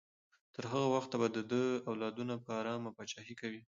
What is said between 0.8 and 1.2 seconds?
وخته